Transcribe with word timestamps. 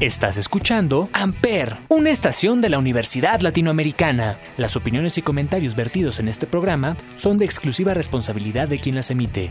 Estás 0.00 0.38
escuchando 0.38 1.10
Amper, 1.12 1.76
una 1.90 2.08
estación 2.08 2.62
de 2.62 2.70
la 2.70 2.78
Universidad 2.78 3.40
Latinoamericana. 3.40 4.38
Las 4.56 4.74
opiniones 4.74 5.18
y 5.18 5.22
comentarios 5.22 5.76
vertidos 5.76 6.20
en 6.20 6.28
este 6.28 6.46
programa 6.46 6.96
son 7.16 7.36
de 7.36 7.44
exclusiva 7.44 7.92
responsabilidad 7.92 8.66
de 8.66 8.78
quien 8.78 8.94
las 8.94 9.10
emite. 9.10 9.50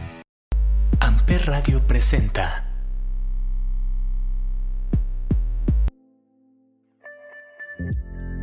Amper 1.01 1.45
Radio 1.45 1.85
presenta. 1.85 2.65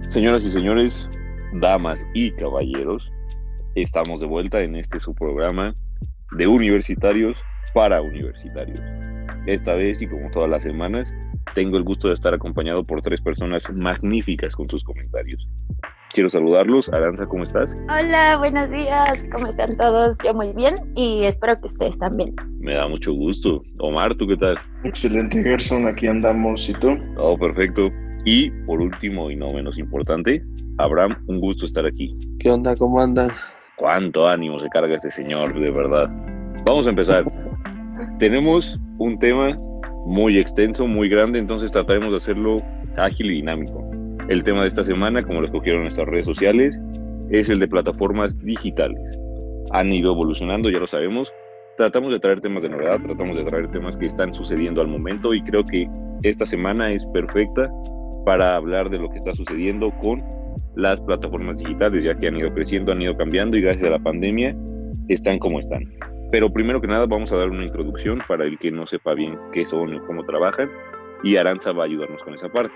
Señoras 0.07 0.45
y 0.45 0.52
señores, 0.52 1.09
damas 1.54 1.98
y 2.14 2.30
caballeros, 2.36 3.11
estamos 3.75 4.20
de 4.20 4.29
vuelta 4.29 4.61
en 4.61 4.77
este 4.77 5.00
su 5.00 5.12
programa 5.12 5.75
de 6.36 6.46
universitarios 6.46 7.36
para 7.75 8.00
universitarios. 8.00 8.80
Esta 9.48 9.75
vez 9.75 10.00
y 10.00 10.07
como 10.07 10.30
todas 10.30 10.48
las 10.48 10.62
semanas, 10.62 11.12
tengo 11.57 11.79
el 11.79 11.84
gusto 11.84 12.09
de 12.09 12.14
estar 12.14 12.34
acompañado 12.34 12.84
por 12.84 13.00
tres 13.00 13.23
personas 13.23 13.66
magníficas 13.73 14.55
con 14.55 14.69
sus 14.69 14.84
comentarios. 14.84 15.48
Quiero 16.12 16.28
saludarlos. 16.28 16.91
Aranza, 16.91 17.24
¿cómo 17.24 17.45
estás? 17.45 17.74
Hola, 17.84 18.37
buenos 18.37 18.70
días. 18.70 19.27
¿Cómo 19.33 19.47
están 19.47 19.74
todos? 19.78 20.19
Yo 20.23 20.34
muy 20.34 20.52
bien 20.52 20.74
y 20.97 21.24
espero 21.24 21.59
que 21.59 21.66
ustedes 21.66 21.98
también. 21.98 22.34
Me 22.61 22.74
da 22.74 22.87
mucho 22.87 23.14
gusto. 23.14 23.62
Omar, 23.78 24.14
¿tú 24.14 24.27
qué 24.27 24.37
tal? 24.37 24.59
Excelente, 24.84 25.42
Gerson. 25.42 25.88
Aquí 25.88 26.06
andamos. 26.06 26.69
¿Y 26.69 26.74
tú? 26.74 26.91
Oh, 27.16 27.38
perfecto. 27.38 27.91
Y 28.27 28.50
por 28.66 28.83
último 28.83 29.30
y 29.30 29.36
no 29.36 29.48
menos 29.48 29.78
importante, 29.78 30.45
Abraham, 30.77 31.16
un 31.27 31.41
gusto 31.41 31.64
estar 31.64 31.86
aquí. 31.86 32.14
¿Qué 32.38 32.50
onda? 32.50 32.77
¿Cómo 32.77 33.00
anda? 33.00 33.28
Cuánto 33.77 34.28
ánimo 34.28 34.61
se 34.61 34.69
carga 34.69 34.97
este 34.97 35.11
señor, 35.11 35.59
de 35.59 35.70
verdad. 35.70 36.11
Vamos 36.66 36.86
a 36.86 36.91
empezar. 36.91 37.25
Tenemos 38.19 38.78
un 38.98 39.19
tema 39.19 39.59
muy 40.06 40.38
extenso, 40.38 40.87
muy 40.87 41.09
grande, 41.09 41.41
entonces 41.41 41.73
trataremos 41.73 42.10
de 42.10 42.16
hacerlo 42.19 42.62
ágil 42.97 43.30
y 43.30 43.34
dinámico. 43.34 43.84
El 44.28 44.45
tema 44.45 44.62
de 44.62 44.69
esta 44.69 44.84
semana, 44.84 45.22
como 45.22 45.41
lo 45.41 45.47
escogieron 45.47 45.83
nuestras 45.83 46.06
redes 46.06 46.27
sociales, 46.27 46.81
es 47.31 47.50
el 47.50 47.58
de 47.58 47.67
plataformas 47.67 48.39
digitales. 48.39 49.00
Han 49.72 49.92
ido 49.92 50.12
evolucionando, 50.12 50.70
ya 50.70 50.78
lo 50.78 50.86
sabemos. 50.86 51.33
Tratamos 51.77 52.12
de 52.12 52.20
traer 52.20 52.41
temas 52.41 52.62
de 52.62 52.69
novedad, 52.69 53.00
tratamos 53.05 53.36
de 53.36 53.44
traer 53.44 53.69
temas 53.72 53.97
que 53.97 54.06
están 54.06 54.33
sucediendo 54.33 54.81
al 54.81 54.86
momento 54.86 55.34
y 55.34 55.42
creo 55.42 55.64
que 55.64 55.89
esta 56.22 56.47
semana 56.47 56.92
es 56.92 57.05
perfecta 57.06 57.69
para 58.25 58.56
hablar 58.56 58.88
de 58.91 58.98
lo 58.98 59.11
que 59.11 59.19
está 59.19 59.34
sucediendo 59.34 59.91
con 60.00 60.22
las 60.77 61.00
plataformas 61.00 61.59
digitales, 61.59 62.05
ya 62.05 62.14
que 62.14 62.28
han 62.28 62.36
ido 62.36 62.55
creciendo, 62.55 62.92
han 62.92 63.03
ido 63.03 63.16
cambiando 63.16 63.56
y 63.56 63.62
gracias 63.62 63.88
a 63.88 63.91
la 63.91 63.98
pandemia 63.98 64.56
están 65.09 65.38
como 65.38 65.59
están. 65.59 65.84
Pero 66.30 66.52
primero 66.52 66.80
que 66.80 66.88
nada 66.88 67.06
vamos 67.06 67.32
a 67.32 67.36
dar 67.36 67.50
una 67.50 67.64
introducción 67.64 68.20
para 68.27 68.44
el 68.44 68.58
que 68.58 68.70
no 68.70 68.86
sepa 68.86 69.14
bien 69.14 69.38
qué 69.52 69.66
son 69.66 69.94
o 69.94 70.06
cómo 70.06 70.24
trabajan 70.24 70.70
y 71.22 71.36
Aranza 71.36 71.72
va 71.72 71.84
a 71.84 71.86
ayudarnos 71.86 72.22
con 72.22 72.34
esa 72.34 72.48
parte. 72.48 72.74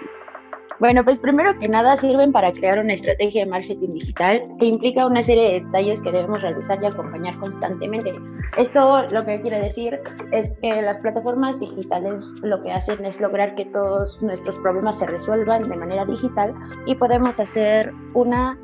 Bueno, 0.78 1.04
pues 1.04 1.18
primero 1.18 1.58
que 1.58 1.68
nada 1.68 1.94
sirven 1.98 2.32
para 2.32 2.52
crear 2.52 2.78
una 2.78 2.94
estrategia 2.94 3.44
de 3.44 3.50
marketing 3.50 3.92
digital 3.92 4.42
que 4.58 4.64
implica 4.64 5.06
una 5.06 5.22
serie 5.22 5.44
de 5.44 5.60
detalles 5.60 6.00
que 6.00 6.10
debemos 6.10 6.40
realizar 6.40 6.82
y 6.82 6.86
acompañar 6.86 7.38
constantemente. 7.38 8.14
Esto 8.56 9.02
lo 9.10 9.26
que 9.26 9.42
quiere 9.42 9.60
decir 9.60 10.00
es 10.32 10.52
que 10.62 10.80
las 10.80 11.00
plataformas 11.00 11.60
digitales 11.60 12.32
lo 12.42 12.62
que 12.62 12.72
hacen 12.72 13.04
es 13.04 13.20
lograr 13.20 13.56
que 13.56 13.66
todos 13.66 14.22
nuestros 14.22 14.56
problemas 14.58 14.98
se 14.98 15.06
resuelvan 15.06 15.68
de 15.68 15.76
manera 15.76 16.06
digital 16.06 16.54
y 16.86 16.94
podemos 16.94 17.38
hacer 17.38 17.92
una 18.14 18.58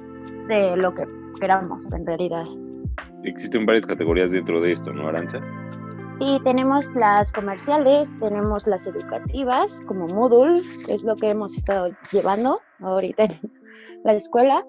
de 0.48 0.74
lo 0.78 0.94
que 0.94 1.04
queramos 1.38 1.92
en 1.92 2.06
realidad 2.06 2.46
existen 3.24 3.66
varias 3.66 3.86
categorías 3.86 4.32
dentro 4.32 4.60
de 4.60 4.72
esto, 4.72 4.92
¿no, 4.92 5.08
Aranza? 5.08 5.40
Sí, 6.18 6.40
tenemos 6.44 6.88
las 6.94 7.30
comerciales, 7.30 8.10
tenemos 8.20 8.66
las 8.66 8.86
educativas, 8.86 9.82
como 9.86 10.06
Moodle, 10.06 10.62
que 10.86 10.94
es 10.94 11.02
lo 11.02 11.14
que 11.14 11.28
hemos 11.28 11.56
estado 11.56 11.90
llevando 12.10 12.60
ahorita 12.80 13.24
en 13.24 13.52
la 14.04 14.14
escuela, 14.14 14.64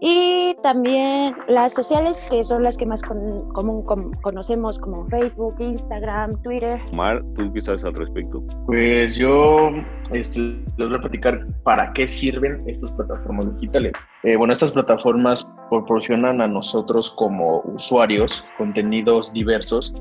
y 0.00 0.54
también 0.62 1.34
las 1.48 1.72
sociales, 1.72 2.20
que 2.30 2.44
son 2.44 2.62
las 2.62 2.76
que 2.76 2.86
más 2.86 3.02
común 3.02 3.84
conocemos 4.22 4.78
como 4.78 5.06
Facebook, 5.08 5.54
Instagram, 5.58 6.40
Twitter. 6.42 6.80
Omar, 6.92 7.22
¿tú 7.34 7.52
qué 7.52 7.62
sabes 7.62 7.84
al 7.84 7.94
respecto? 7.94 8.42
Pues 8.66 9.16
yo 9.16 9.70
este, 10.12 10.40
les 10.76 10.88
voy 10.88 10.96
a 10.96 11.00
platicar 11.00 11.46
para 11.62 11.92
qué 11.92 12.06
sirven 12.06 12.62
estas 12.66 12.92
plataformas 12.92 13.54
digitales. 13.54 13.92
Eh, 14.24 14.36
bueno, 14.36 14.52
estas 14.52 14.72
plataformas 14.72 15.50
proporcionan 15.70 16.40
a 16.40 16.48
nosotros 16.48 17.10
como 17.10 17.60
usuarios 17.60 18.46
contenidos 18.58 19.32
diversos 19.32 19.94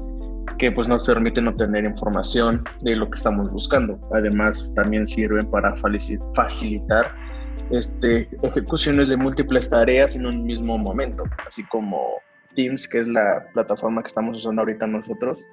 que 0.57 0.71
pues 0.71 0.87
nos 0.87 1.05
permiten 1.05 1.47
obtener 1.47 1.85
información 1.85 2.63
de 2.81 2.95
lo 2.95 3.09
que 3.09 3.17
estamos 3.17 3.51
buscando. 3.51 3.99
Además, 4.13 4.71
también 4.75 5.07
sirven 5.07 5.49
para 5.49 5.75
facilitar 5.75 7.11
este, 7.71 8.29
ejecuciones 8.43 9.09
de 9.09 9.17
múltiples 9.17 9.69
tareas 9.69 10.15
en 10.15 10.25
un 10.25 10.45
mismo 10.45 10.77
momento, 10.77 11.23
así 11.47 11.63
como 11.65 12.07
Teams, 12.55 12.87
que 12.87 12.99
es 12.99 13.07
la 13.07 13.47
plataforma 13.53 14.01
que 14.01 14.07
estamos 14.07 14.37
usando 14.37 14.61
ahorita 14.61 14.87
nosotros, 14.87 15.43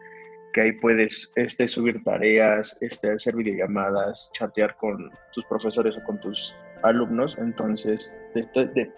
que 0.52 0.60
ahí 0.62 0.72
puedes 0.72 1.30
este, 1.36 1.68
subir 1.68 2.02
tareas, 2.04 2.76
este, 2.82 3.12
hacer 3.12 3.36
videollamadas, 3.36 4.30
chatear 4.34 4.76
con 4.76 5.10
tus 5.32 5.44
profesores 5.44 5.96
o 5.96 6.04
con 6.04 6.20
tus 6.20 6.56
alumnos. 6.82 7.38
Entonces, 7.38 8.14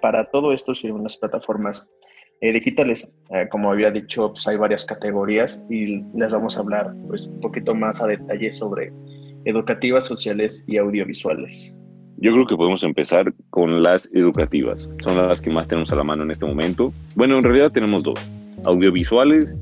para 0.01 0.25
todo 0.31 0.53
esto 0.53 0.75
sirven 0.75 1.03
las 1.03 1.17
plataformas 1.17 1.91
eh, 2.41 2.53
digitales. 2.53 3.15
Eh, 3.31 3.49
como 3.51 3.71
había 3.71 3.91
dicho, 3.91 4.31
pues 4.31 4.47
hay 4.49 4.57
varias 4.57 4.85
categorías 4.85 5.65
y 5.69 6.03
les 6.15 6.31
vamos 6.31 6.57
a 6.57 6.61
hablar 6.61 6.95
pues, 7.07 7.27
un 7.27 7.41
poquito 7.41 7.75
más 7.75 8.03
a 8.03 8.07
detalle 8.07 8.51
sobre 8.53 8.93
educativas, 9.45 10.07
sociales 10.07 10.65
y 10.67 10.79
audiovisuales. 10.79 11.79
Yo 12.19 12.33
creo 12.33 12.47
que 12.47 12.57
podemos 12.57 12.85
empezar 12.85 13.33
con 13.51 13.83
las 13.83 14.09
educativas. 14.13 14.89
Son 15.01 15.17
las 15.17 15.41
que 15.41 15.51
más 15.51 15.67
tenemos 15.67 15.93
a 15.93 15.97
la 15.97 16.05
mano 16.05 16.23
en 16.23 16.31
este 16.31 16.47
momento. 16.47 16.93
Bueno, 17.17 17.37
en 17.37 17.43
realidad 17.43 17.73
tenemos 17.73 18.03
dos, 18.03 18.21
audiovisuales 18.65 19.55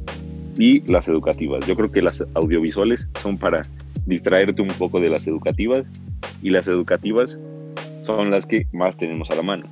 y 0.58 0.80
las 0.90 1.08
educativas. 1.08 1.66
Yo 1.66 1.74
creo 1.74 1.90
que 1.90 2.02
las 2.02 2.22
audiovisuales 2.34 3.08
son 3.22 3.38
para 3.38 3.62
distraerte 4.06 4.60
un 4.60 4.68
poco 4.68 5.00
de 5.00 5.08
las 5.08 5.26
educativas 5.26 5.86
y 6.42 6.50
las 6.50 6.68
educativas 6.68 7.38
son 8.02 8.30
las 8.30 8.46
que 8.46 8.66
más 8.72 8.96
tenemos 8.96 9.30
a 9.30 9.36
la 9.36 9.42
mano. 9.42 9.66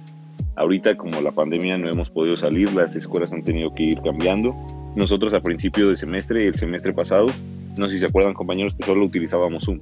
Ahorita 0.56 0.96
como 0.96 1.20
la 1.20 1.32
pandemia 1.32 1.78
no 1.78 1.88
hemos 1.88 2.10
podido 2.10 2.36
salir, 2.36 2.72
las 2.72 2.94
escuelas 2.96 3.32
han 3.32 3.44
tenido 3.44 3.74
que 3.74 3.84
ir 3.84 4.00
cambiando. 4.02 4.54
Nosotros 4.96 5.34
a 5.34 5.40
principio 5.40 5.88
de 5.88 5.96
semestre, 5.96 6.46
el 6.48 6.54
semestre 6.54 6.92
pasado, 6.92 7.26
no 7.76 7.86
sé 7.86 7.94
si 7.94 8.00
se 8.00 8.06
acuerdan 8.06 8.34
compañeros 8.34 8.74
que 8.74 8.84
solo 8.84 9.04
utilizábamos 9.04 9.64
Zoom 9.64 9.78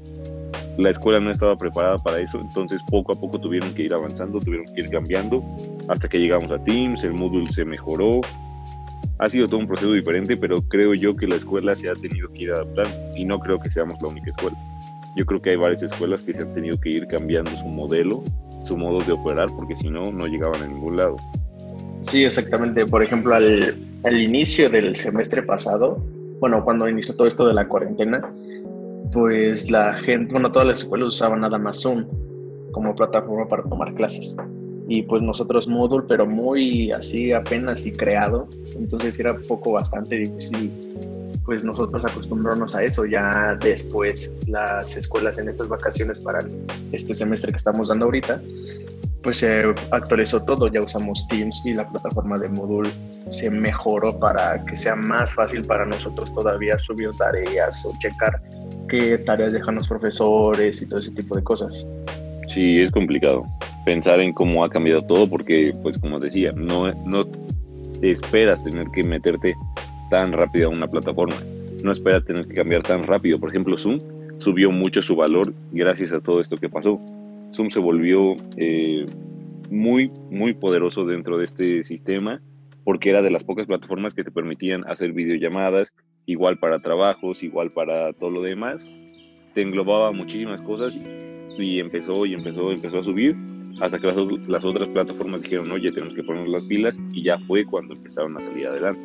la 0.78 0.90
escuela 0.90 1.20
no 1.20 1.30
estaba 1.30 1.56
preparada 1.56 1.98
para 1.98 2.20
eso, 2.20 2.38
entonces 2.38 2.82
poco 2.82 3.12
a 3.12 3.14
poco 3.14 3.40
tuvieron 3.40 3.72
que 3.74 3.84
ir 3.84 3.94
avanzando, 3.94 4.40
tuvieron 4.40 4.66
que 4.74 4.82
ir 4.82 4.90
cambiando, 4.90 5.42
hasta 5.88 6.08
que 6.08 6.18
llegamos 6.18 6.50
a 6.50 6.62
Teams, 6.64 7.02
el 7.04 7.12
Moodle 7.12 7.50
se 7.52 7.64
mejoró. 7.64 8.20
Ha 9.18 9.28
sido 9.28 9.46
todo 9.46 9.60
un 9.60 9.66
proceso 9.66 9.92
diferente, 9.92 10.36
pero 10.36 10.60
creo 10.62 10.92
yo 10.94 11.16
que 11.16 11.26
la 11.26 11.36
escuela 11.36 11.74
se 11.74 11.88
ha 11.88 11.94
tenido 11.94 12.30
que 12.32 12.42
ir 12.42 12.52
adaptando 12.52 12.90
y 13.16 13.24
no 13.24 13.38
creo 13.38 13.58
que 13.58 13.70
seamos 13.70 14.00
la 14.02 14.08
única 14.08 14.30
escuela. 14.30 14.56
Yo 15.16 15.24
creo 15.24 15.40
que 15.40 15.50
hay 15.50 15.56
varias 15.56 15.82
escuelas 15.82 16.20
que 16.20 16.34
se 16.34 16.42
han 16.42 16.52
tenido 16.52 16.78
que 16.78 16.90
ir 16.90 17.06
cambiando 17.06 17.50
su 17.52 17.66
modelo, 17.66 18.22
su 18.64 18.76
modo 18.76 18.98
de 19.04 19.12
operar, 19.12 19.48
porque 19.56 19.74
si 19.76 19.88
no, 19.88 20.12
no 20.12 20.26
llegaban 20.26 20.62
a 20.62 20.66
ningún 20.66 20.98
lado. 20.98 21.16
Sí, 22.02 22.24
exactamente. 22.24 22.84
Por 22.86 23.02
ejemplo, 23.02 23.34
al, 23.34 23.74
inicio 24.12 24.68
del 24.68 24.94
semestre 24.94 25.42
pasado, 25.42 26.02
bueno, 26.38 26.62
cuando 26.64 26.88
inició 26.88 27.16
todo 27.16 27.26
esto 27.26 27.46
de 27.46 27.54
la 27.54 27.66
cuarentena, 27.66 28.30
pues 29.12 29.70
la 29.70 29.94
gente, 29.94 30.32
bueno, 30.32 30.50
todas 30.50 30.68
las 30.68 30.78
escuelas 30.78 31.08
usaban 31.08 31.40
nada 31.40 31.58
más 31.58 31.80
Zoom 31.80 32.06
como 32.72 32.94
plataforma 32.94 33.48
para 33.48 33.62
tomar 33.64 33.94
clases. 33.94 34.36
Y 34.88 35.02
pues 35.02 35.22
nosotros 35.22 35.66
Moodle, 35.66 36.04
pero 36.06 36.26
muy 36.26 36.92
así 36.92 37.32
apenas 37.32 37.86
y 37.86 37.92
creado. 37.92 38.48
Entonces 38.76 39.18
era 39.18 39.36
poco 39.36 39.72
bastante 39.72 40.16
difícil 40.16 40.70
pues 41.46 41.62
nosotros 41.62 42.04
acostumbrarnos 42.04 42.74
a 42.74 42.82
eso. 42.82 43.06
Ya 43.06 43.56
después 43.60 44.36
las 44.46 44.96
escuelas 44.96 45.38
en 45.38 45.48
estas 45.48 45.68
vacaciones 45.68 46.18
para 46.18 46.40
este 46.92 47.14
semestre 47.14 47.52
que 47.52 47.56
estamos 47.56 47.88
dando 47.88 48.06
ahorita, 48.06 48.42
pues 49.22 49.38
se 49.38 49.64
actualizó 49.92 50.44
todo, 50.44 50.68
ya 50.68 50.82
usamos 50.82 51.26
Teams 51.28 51.62
y 51.64 51.74
la 51.74 51.88
plataforma 51.88 52.38
de 52.38 52.48
Moodle 52.48 52.90
se 53.30 53.50
mejoró 53.50 54.18
para 54.18 54.64
que 54.66 54.76
sea 54.76 54.94
más 54.94 55.32
fácil 55.32 55.64
para 55.64 55.86
nosotros 55.86 56.32
todavía 56.34 56.78
subir 56.78 57.10
tareas 57.18 57.84
o 57.86 57.92
checar 58.00 58.40
qué 58.88 59.18
tareas 59.18 59.52
dejan 59.52 59.76
los 59.76 59.88
profesores 59.88 60.80
y 60.82 60.86
todo 60.86 60.98
ese 60.98 61.12
tipo 61.12 61.36
de 61.36 61.42
cosas. 61.42 61.86
Sí, 62.48 62.80
es 62.80 62.90
complicado 62.90 63.44
pensar 63.84 64.20
en 64.20 64.32
cómo 64.32 64.64
ha 64.64 64.68
cambiado 64.68 65.02
todo 65.02 65.28
porque, 65.28 65.72
pues 65.82 65.98
como 65.98 66.18
decía, 66.18 66.52
no, 66.52 66.92
no 67.04 67.24
esperas 68.02 68.62
tener 68.62 68.86
que 68.88 69.04
meterte 69.04 69.54
tan 70.10 70.32
rápido 70.32 70.68
a 70.68 70.72
una 70.72 70.88
plataforma, 70.88 71.36
no 71.82 71.92
esperas 71.92 72.24
tener 72.24 72.46
que 72.48 72.56
cambiar 72.56 72.82
tan 72.82 73.04
rápido. 73.04 73.38
Por 73.38 73.50
ejemplo, 73.50 73.78
Zoom 73.78 74.00
subió 74.38 74.70
mucho 74.70 75.02
su 75.02 75.16
valor 75.16 75.54
gracias 75.72 76.12
a 76.12 76.20
todo 76.20 76.40
esto 76.40 76.56
que 76.56 76.68
pasó. 76.68 77.00
Zoom 77.52 77.70
se 77.70 77.80
volvió 77.80 78.34
eh, 78.56 79.06
muy, 79.70 80.10
muy 80.30 80.52
poderoso 80.52 81.04
dentro 81.04 81.38
de 81.38 81.44
este 81.44 81.82
sistema 81.84 82.40
porque 82.84 83.10
era 83.10 83.22
de 83.22 83.30
las 83.30 83.42
pocas 83.42 83.66
plataformas 83.66 84.14
que 84.14 84.22
te 84.22 84.30
permitían 84.30 84.84
hacer 84.88 85.12
videollamadas, 85.12 85.92
igual 86.26 86.58
para 86.58 86.80
trabajos, 86.80 87.42
igual 87.42 87.70
para 87.70 88.12
todo 88.12 88.30
lo 88.30 88.42
demás. 88.42 88.86
Te 89.54 89.62
englobaba 89.62 90.12
muchísimas 90.12 90.60
cosas 90.62 90.94
y 91.58 91.80
empezó 91.80 92.26
y 92.26 92.34
empezó, 92.34 92.70
empezó 92.70 92.98
a 92.98 93.04
subir 93.04 93.34
hasta 93.80 93.98
que 93.98 94.06
las, 94.48 94.64
otras 94.64 94.88
plataformas 94.88 95.42
dijeron, 95.42 95.70
oye, 95.70 95.90
tenemos 95.92 96.14
que 96.14 96.22
poner 96.22 96.48
las 96.48 96.64
pilas 96.64 96.98
y 97.12 97.22
ya 97.22 97.38
fue 97.40 97.64
cuando 97.64 97.94
empezaron 97.94 98.36
a 98.36 98.40
salir 98.40 98.66
adelante. 98.66 99.00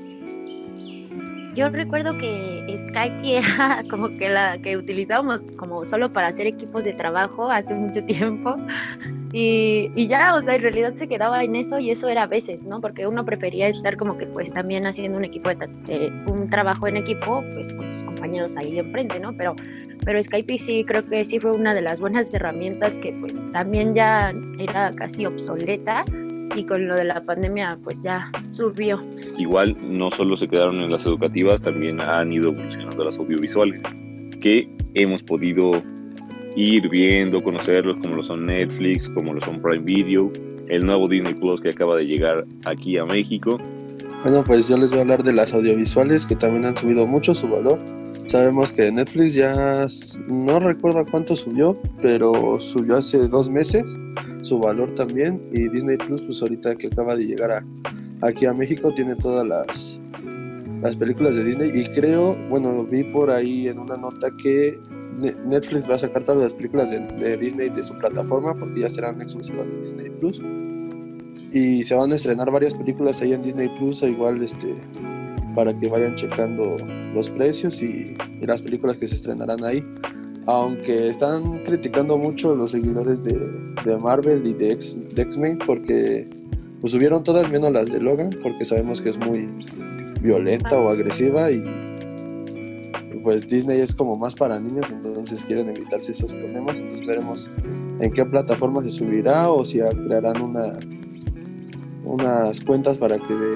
Yo 1.56 1.70
recuerdo 1.70 2.18
que 2.18 2.66
Skype 2.78 3.22
era 3.38 3.84
como 3.90 4.10
que 4.18 4.30
la 4.30 4.58
que 4.62 4.78
utilizábamos 4.78 5.42
como 5.58 5.86
solo 5.86 6.12
para 6.12 6.28
hacer 6.28 6.48
equipos 6.48 6.86
de 6.86 6.94
trabajo 6.94 7.50
hace 7.50 7.74
mucho 7.74 8.04
tiempo 8.06 8.56
y, 9.34 9.92
y, 9.96 10.08
ya, 10.08 10.36
o 10.36 10.42
sea, 10.42 10.56
en 10.56 10.62
realidad 10.62 10.94
se 10.96 11.08
quedaba 11.08 11.44
en 11.44 11.56
eso 11.56 11.80
y 11.80 11.92
eso 11.92 12.08
era 12.10 12.24
a 12.24 12.28
veces, 12.28 12.66
¿no? 12.66 12.82
Porque 12.82 13.08
uno 13.08 13.26
prefería 13.26 13.68
estar 13.68 13.98
como 13.98 14.18
que 14.18 14.26
pues 14.26 14.52
también 14.52 14.86
haciendo 14.86 15.18
un 15.18 15.26
equipo 15.26 15.50
de, 15.50 16.12
un 16.28 16.50
trabajo 16.50 16.88
en 16.88 16.98
equipo, 16.98 17.44
pues 17.54 17.74
con 17.74 17.92
sus 17.92 18.04
compañeros 18.04 18.58
ahí 18.58 18.80
enfrente, 18.80 19.20
¿no? 19.20 19.36
Pero 19.36 19.56
pero 20.04 20.22
Skype 20.22 20.58
sí 20.58 20.84
creo 20.84 21.08
que 21.08 21.24
sí 21.24 21.40
fue 21.40 21.52
una 21.52 21.76
de 21.76 21.82
las 21.82 22.02
buenas 22.02 22.34
herramientas 22.34 22.98
que 22.98 23.14
pues 23.14 23.40
también 23.54 23.94
ya 23.94 24.34
era 24.58 24.96
casi 24.96 25.28
obsoleta 25.28 26.04
y 26.56 26.66
con 26.66 26.88
lo 26.88 26.96
de 26.96 27.06
la 27.06 27.22
pandemia 27.22 27.78
pues 27.84 28.02
ya 28.02 28.32
subió. 28.50 29.02
Igual 29.38 29.78
no 29.80 30.10
solo 30.12 30.36
se 30.38 30.48
quedaron 30.48 30.82
en 30.82 30.92
las 30.92 31.06
educativas, 31.06 31.62
también 31.62 32.02
han 32.02 32.34
ido 32.34 32.50
evolucionando 32.50 33.06
las 33.06 33.18
audiovisuales, 33.18 33.82
que 34.42 34.68
hemos 34.96 35.24
podido 35.24 35.72
ir 36.56 36.90
viendo, 36.90 37.42
conocerlos 37.44 37.98
como 38.02 38.18
lo 38.18 38.24
son 38.24 38.46
Netflix, 38.46 39.10
como 39.10 39.34
lo 39.34 39.42
son 39.42 39.62
Prime 39.62 39.84
Video, 39.84 40.32
el 40.68 40.86
nuevo 40.86 41.08
Disney 41.08 41.34
Plus 41.34 41.62
que 41.62 41.70
acaba 41.70 41.96
de 41.98 42.06
llegar 42.06 42.46
aquí 42.66 42.98
a 42.98 43.06
México. 43.06 43.58
Bueno, 44.24 44.44
pues 44.44 44.68
yo 44.68 44.78
les 44.78 44.92
voy 44.92 45.00
a 45.00 45.02
hablar 45.02 45.24
de 45.24 45.34
las 45.34 45.54
audiovisuales 45.54 46.26
que 46.26 46.36
también 46.36 46.66
han 46.66 46.78
subido 46.78 47.08
mucho 47.08 47.34
su 47.34 47.48
valor 47.48 47.80
Sabemos 48.32 48.72
que 48.72 48.90
Netflix 48.90 49.34
ya 49.34 49.88
no 50.28 50.60
recuerdo 50.62 51.06
cuánto 51.06 51.36
subió, 51.36 51.78
pero 52.02 52.62
subió 52.62 52.96
hace 52.96 53.28
dos 53.28 53.50
meses 53.50 53.84
su 54.42 54.58
valor 54.58 54.96
también. 54.96 55.42
Y 55.52 55.68
Disney 55.68 55.98
Plus, 55.98 56.22
pues 56.22 56.42
ahorita 56.42 56.78
que 56.78 56.88
acaba 56.88 57.18
de 57.18 57.26
llegar 57.26 57.52
a, 57.52 57.66
aquí 58.22 58.46
a 58.46 58.54
México, 58.54 58.94
tiene 58.94 59.18
todas 59.18 59.46
las, 59.46 60.00
las 60.82 60.96
películas 60.96 61.36
de 61.36 61.44
Disney. 61.44 61.72
Y 61.78 61.86
creo, 61.88 62.38
bueno, 62.50 62.86
vi 62.86 63.04
por 63.04 63.32
ahí 63.32 63.68
en 63.68 63.80
una 63.80 63.98
nota 63.98 64.30
que 64.42 64.80
Netflix 65.22 65.90
va 65.90 65.96
a 65.96 66.00
sacar 66.00 66.24
todas 66.24 66.42
las 66.42 66.54
películas 66.54 66.90
de, 66.90 67.00
de 67.00 67.38
Disney 67.38 67.70
de 67.70 67.84
su 67.84 67.98
plataforma 67.98 68.54
porque 68.56 68.82
ya 68.82 68.90
serán 68.90 69.22
exclusivas 69.22 69.68
de 69.68 69.82
Disney 69.82 70.10
Plus. 70.20 70.42
Y 71.54 71.84
se 71.84 71.96
van 71.96 72.12
a 72.12 72.16
estrenar 72.16 72.50
varias 72.50 72.76
películas 72.76 73.22
ahí 73.22 73.34
en 73.34 73.42
Disney 73.42 73.70
Plus, 73.78 74.04
igual 74.04 74.42
este 74.42 74.76
para 75.56 75.78
que 75.78 75.90
vayan 75.90 76.16
checando 76.16 76.78
los 77.14 77.30
precios 77.30 77.82
y, 77.82 78.16
las 78.42 78.62
películas 78.62 78.98
que 78.98 79.08
se 79.08 79.16
estrenarán 79.16 79.64
ahí. 79.64 79.84
Aunque 80.48 81.10
están 81.10 81.60
criticando 81.64 82.18
mucho 82.18 82.56
los 82.56 82.72
seguidores 82.72 83.24
de, 83.24 83.98
Marvel 84.00 84.46
y 84.48 84.54
de, 84.54 84.70
X-Men 84.74 85.60
porque 85.60 86.28
pues, 86.80 86.94
subieron 86.94 87.24
todas 87.24 87.50
menos 87.52 87.72
las 87.72 87.92
de 87.92 88.00
Logan 88.00 88.32
porque 88.42 88.66
sabemos 88.66 89.02
que 89.02 89.10
es 89.10 89.20
muy 89.20 89.48
violenta 90.22 90.80
o 90.80 90.90
agresiva 90.90 91.52
y 91.52 91.64
pues 93.24 93.50
Disney 93.50 93.82
es 93.82 93.96
como 93.96 94.16
más 94.16 94.36
para 94.36 94.60
niños, 94.60 94.90
entonces 94.92 95.44
quieren 95.46 95.70
evitarse 95.70 96.12
esos 96.12 96.34
problemas. 96.34 96.80
Entonces 96.80 97.08
veremos 97.08 97.52
en 98.00 98.12
qué 98.12 98.26
plataforma 98.26 98.82
se 98.84 98.90
subirá 98.90 99.50
o 99.50 99.64
si 99.64 99.80
crearán 99.80 100.42
una, 100.42 100.78
unas 102.04 102.62
cuentas 102.62 102.98
para 102.98 103.18
que 103.18 103.54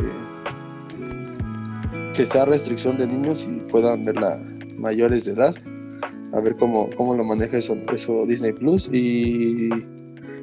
que 2.16 2.26
sea 2.26 2.46
restricción 2.46 2.98
de 2.98 3.08
niños 3.08 3.46
y 3.46 3.60
puedan 3.70 4.06
verla 4.06 4.42
mayores 4.78 5.26
de 5.26 5.34
edad. 5.34 5.54
A 6.32 6.40
ver 6.40 6.56
cómo, 6.56 6.90
cómo 6.96 7.14
lo 7.14 7.24
maneja 7.26 7.58
eso, 7.58 7.76
eso 7.94 8.26
Disney 8.26 8.54
Plus. 8.54 8.90
Y, 8.92 9.70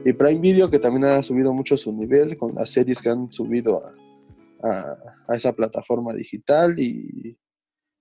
y, 0.05 0.13
Prime 0.13 0.41
Video, 0.41 0.71
que 0.71 0.79
también 0.79 1.07
ha 1.07 1.23
subido 1.23 1.55
mucho 1.55 1.77
su 1.77 1.93
nivel 1.93 2.37
con 2.37 2.55
las 2.55 2.71
series 2.71 3.01
que 3.01 3.09
han 3.09 3.33
subido 3.33 3.83
a, 4.63 4.99
a, 5.29 5.35
esa 5.35 5.53
plataforma 5.53 6.13
digital 6.13 6.79
y, 6.79 7.37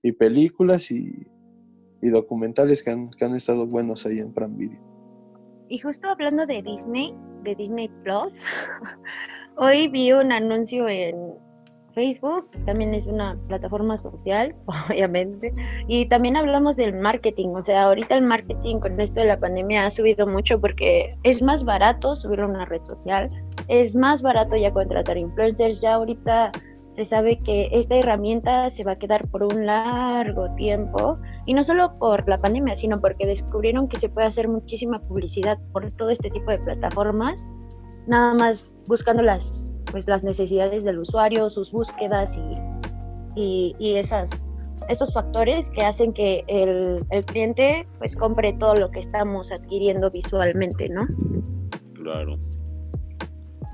y 0.04 0.12
películas 0.12 0.92
y, 0.92 1.28
y 2.02 2.10
documentales 2.10 2.84
que 2.84 2.92
han, 2.92 3.12
que 3.12 3.26
han 3.26 3.36
estado 3.36 3.68
buenos 3.68 4.06
ahí 4.06 4.20
en 4.20 4.34
Prime 4.34 4.56
Video. 4.56 4.80
Y 5.70 5.78
justo 5.78 6.10
hablando 6.10 6.46
de 6.46 6.62
Disney, 6.62 7.16
de 7.44 7.56
Disney 7.56 7.90
Plus, 8.04 8.34
hoy 9.58 9.88
vi 9.88 10.12
un 10.12 10.32
anuncio 10.32 10.88
en, 10.88 11.16
Facebook 11.94 12.50
también 12.66 12.94
es 12.94 13.08
una 13.08 13.38
plataforma 13.48 13.98
social, 13.98 14.56
obviamente, 14.90 15.54
y 15.88 16.08
también 16.08 16.36
hablamos 16.36 16.78
del 16.78 16.94
marketing, 16.94 17.50
o 17.50 17.62
sea, 17.62 17.84
ahorita 17.84 18.16
el 18.16 18.24
marketing 18.24 18.80
con 18.80 19.00
esto 19.00 19.20
de 19.20 19.28
la 19.28 19.40
pandemia 19.40 19.86
ha 19.86 19.92
subido 19.92 20.28
mucho 20.28 20.60
porque 20.60 21.16
es 21.24 21.42
más 21.42 21.64
barato 21.64 22.16
subir 22.16 22.42
a 22.42 22.48
una 22.48 22.66
red 22.66 22.84
social, 22.84 23.30
es 23.68 23.96
más 23.96 24.22
barato 24.22 24.56
ya 24.56 24.72
contratar 24.72 25.18
influencers, 25.18 25.82
ya 25.82 25.96
ahorita 25.96 26.52
se 26.92 27.06
sabe 27.06 27.40
que 27.40 27.70
esta 27.72 27.96
herramienta 27.96 28.70
se 28.70 28.84
va 28.84 28.94
a 28.94 28.96
quedar 28.98 29.28
por 29.30 29.44
un 29.44 29.66
largo 29.66 30.54
tiempo 30.56 31.18
y 31.46 31.54
no 31.54 31.64
solo 31.64 31.98
por 31.98 32.28
la 32.28 32.40
pandemia, 32.40 32.76
sino 32.76 33.00
porque 33.00 33.26
descubrieron 33.26 33.88
que 33.88 33.98
se 33.98 34.10
puede 34.10 34.28
hacer 34.28 34.48
muchísima 34.48 35.00
publicidad 35.00 35.58
por 35.72 35.90
todo 35.92 36.10
este 36.10 36.30
tipo 36.30 36.52
de 36.52 36.60
plataformas, 36.60 37.48
nada 38.08 38.34
más 38.34 38.76
buscando 38.88 39.24
las 39.24 39.76
pues 39.92 40.08
las 40.08 40.24
necesidades 40.24 40.84
del 40.84 41.00
usuario, 41.00 41.50
sus 41.50 41.72
búsquedas 41.72 42.38
y, 43.36 43.76
y, 43.78 43.96
esas, 43.96 44.30
esos 44.88 45.14
factores 45.14 45.70
que 45.72 45.84
hacen 45.84 46.14
que 46.14 46.44
el, 46.48 47.04
el, 47.10 47.26
cliente 47.26 47.88
pues 47.98 48.16
compre 48.16 48.54
todo 48.54 48.76
lo 48.76 48.90
que 48.90 49.00
estamos 49.00 49.52
adquiriendo 49.52 50.10
visualmente, 50.10 50.88
¿no? 50.90 51.06
Claro. 51.96 52.38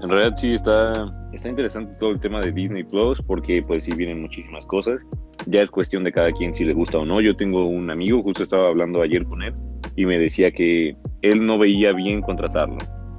En 0.01 0.09
realidad 0.09 0.37
sí 0.37 0.53
está, 0.53 0.93
está 1.33 1.49
interesante 1.49 1.93
todo 1.99 2.11
el 2.11 2.19
tema 2.19 2.41
de 2.41 2.51
Disney 2.51 2.83
Plus 2.83 3.21
porque 3.21 3.61
pues 3.61 3.83
sí 3.83 3.93
vienen 3.95 4.21
muchísimas 4.21 4.65
cosas. 4.65 5.05
Ya 5.45 5.61
es 5.61 5.69
cuestión 5.69 6.03
de 6.03 6.11
cada 6.11 6.31
quien 6.31 6.53
si 6.53 6.65
le 6.65 6.73
gusta 6.73 6.97
o 6.97 7.05
no. 7.05 7.21
Yo 7.21 7.35
tengo 7.35 7.65
un 7.65 7.89
amigo, 7.89 8.23
justo 8.23 8.43
estaba 8.43 8.67
hablando 8.67 9.01
ayer 9.01 9.23
con 9.25 9.43
él 9.43 9.53
y 9.95 10.05
me 10.05 10.19
decía 10.19 10.51
que 10.51 10.95
él 11.21 11.45
no 11.45 11.57
veía 11.57 11.93
bien 11.93 12.21
contratarlo 12.21 12.77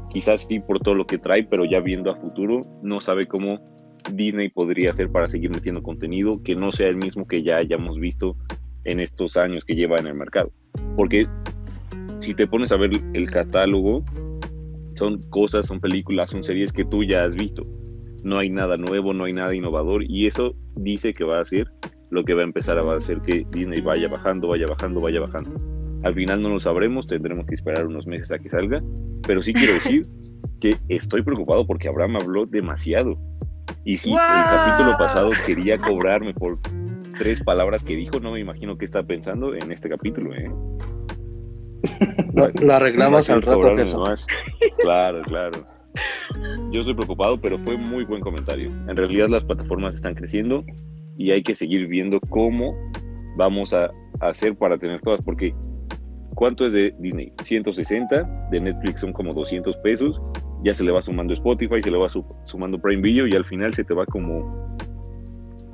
quizás 0.08 0.46
sí 0.48 0.60
por 0.60 0.80
todo 0.80 0.94
lo 0.94 1.06
que 1.06 1.18
trae, 1.18 1.44
pero 1.44 1.64
ya 1.64 1.80
viendo 1.80 2.10
a 2.10 2.16
futuro, 2.16 2.62
no 2.82 3.00
sabe 3.00 3.26
cómo 3.26 3.60
Disney 4.12 4.48
podría 4.48 4.90
hacer 4.90 5.10
para 5.10 5.28
seguir 5.28 5.50
metiendo 5.50 5.82
contenido 5.82 6.42
que 6.42 6.54
no 6.54 6.72
sea 6.72 6.88
el 6.88 6.96
mismo 6.96 7.26
que 7.26 7.42
ya 7.42 7.58
hayamos 7.58 7.98
visto 7.98 8.36
en 8.84 9.00
estos 9.00 9.36
años 9.36 9.64
que 9.64 9.74
lleva 9.74 9.98
en 9.98 10.06
el 10.06 10.14
mercado. 10.14 10.50
Porque 10.96 11.26
si 12.20 12.34
te 12.34 12.46
pones 12.46 12.72
a 12.72 12.76
ver 12.76 12.90
el 13.12 13.30
catálogo, 13.30 14.04
son 14.94 15.22
cosas, 15.30 15.66
son 15.66 15.80
películas, 15.80 16.30
son 16.30 16.42
series 16.42 16.72
que 16.72 16.84
tú 16.84 17.04
ya 17.04 17.24
has 17.24 17.36
visto. 17.36 17.66
No 18.22 18.38
hay 18.38 18.50
nada 18.50 18.76
nuevo, 18.76 19.12
no 19.14 19.24
hay 19.24 19.32
nada 19.32 19.54
innovador 19.54 20.02
y 20.04 20.26
eso 20.26 20.54
dice 20.76 21.14
que 21.14 21.24
va 21.24 21.40
a 21.40 21.44
ser 21.44 21.68
lo 22.10 22.24
que 22.24 22.34
va 22.34 22.40
a 22.40 22.44
empezar 22.44 22.78
a 22.78 22.96
hacer 22.96 23.20
que 23.20 23.46
Disney 23.50 23.80
vaya 23.80 24.08
bajando, 24.08 24.48
vaya 24.48 24.66
bajando, 24.66 25.00
vaya 25.00 25.20
bajando. 25.20 25.60
Al 26.02 26.14
final 26.14 26.42
no 26.42 26.48
lo 26.48 26.60
sabremos, 26.60 27.06
tendremos 27.06 27.46
que 27.46 27.54
esperar 27.54 27.86
unos 27.86 28.06
meses 28.06 28.30
a 28.30 28.38
que 28.38 28.48
salga, 28.48 28.82
pero 29.26 29.42
sí 29.42 29.52
quiero 29.52 29.74
decir 29.74 30.06
que 30.60 30.76
estoy 30.88 31.22
preocupado 31.22 31.66
porque 31.66 31.88
Abraham 31.88 32.16
habló 32.16 32.46
demasiado. 32.46 33.18
Y 33.84 33.96
si 33.96 34.12
el 34.12 34.18
capítulo 34.18 34.96
pasado 34.98 35.30
quería 35.46 35.78
cobrarme 35.78 36.34
por 36.34 36.58
tres 37.18 37.42
palabras 37.42 37.84
que 37.84 37.96
dijo, 37.96 38.20
no 38.20 38.32
me 38.32 38.40
imagino 38.40 38.78
qué 38.78 38.84
está 38.84 39.02
pensando 39.02 39.54
en 39.54 39.72
este 39.72 39.88
capítulo. 39.88 40.34
¿eh? 40.34 40.50
Lo, 42.34 42.74
arreglamos 42.74 43.28
al 43.30 43.42
rato, 43.42 43.74
Claro, 44.78 45.22
claro. 45.22 45.77
Yo 46.70 46.80
estoy 46.80 46.94
preocupado, 46.94 47.40
pero 47.40 47.58
fue 47.58 47.76
muy 47.76 48.04
buen 48.04 48.20
comentario. 48.20 48.70
En 48.88 48.96
realidad 48.96 49.28
las 49.28 49.44
plataformas 49.44 49.94
están 49.94 50.14
creciendo 50.14 50.64
y 51.16 51.30
hay 51.30 51.42
que 51.42 51.54
seguir 51.54 51.86
viendo 51.86 52.20
cómo 52.28 52.74
vamos 53.36 53.72
a 53.72 53.90
hacer 54.20 54.56
para 54.56 54.78
tener 54.78 55.00
todas, 55.00 55.20
porque 55.22 55.54
¿Cuánto 56.38 56.66
es 56.66 56.72
de 56.72 56.94
Disney? 57.00 57.32
160, 57.42 58.48
de 58.52 58.60
Netflix 58.60 59.00
son 59.00 59.12
como 59.12 59.34
200 59.34 59.76
pesos, 59.78 60.22
ya 60.62 60.72
se 60.72 60.84
le 60.84 60.92
va 60.92 61.02
sumando 61.02 61.34
Spotify, 61.34 61.82
se 61.82 61.90
le 61.90 61.98
va 61.98 62.06
sumando 62.44 62.78
Prime 62.78 63.02
Video 63.02 63.26
y 63.26 63.34
al 63.34 63.44
final 63.44 63.74
se 63.74 63.82
te 63.82 63.92
va 63.92 64.06
como 64.06 64.76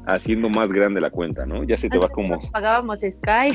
haciendo 0.06 0.48
más 0.48 0.72
grande 0.72 1.02
la 1.02 1.10
cuenta, 1.10 1.44
¿no? 1.44 1.64
Ya 1.64 1.76
se 1.76 1.90
te 1.90 1.98
va 1.98 2.08
como... 2.08 2.40
Pagábamos 2.50 3.00
Sky. 3.00 3.54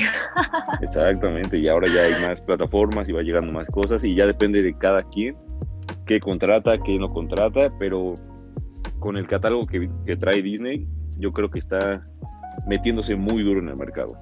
Exactamente, 0.82 1.58
y 1.58 1.66
ahora 1.66 1.88
ya 1.88 2.02
hay 2.02 2.22
más 2.24 2.40
plataformas 2.40 3.08
y 3.08 3.12
va 3.12 3.22
llegando 3.22 3.50
más 3.50 3.68
cosas 3.70 4.04
y 4.04 4.14
ya 4.14 4.24
depende 4.26 4.62
de 4.62 4.72
cada 4.78 5.02
quien 5.02 5.36
qué 6.06 6.20
contrata, 6.20 6.78
qué 6.78 6.98
no 6.98 7.12
contrata, 7.12 7.72
pero 7.78 8.14
con 8.98 9.16
el 9.16 9.26
catálogo 9.26 9.66
que, 9.66 9.90
que 10.06 10.16
trae 10.16 10.42
Disney, 10.42 10.86
yo 11.18 11.32
creo 11.32 11.50
que 11.50 11.58
está 11.58 12.06
metiéndose 12.66 13.16
muy 13.16 13.42
duro 13.42 13.60
en 13.60 13.68
el 13.68 13.76
mercado. 13.76 14.16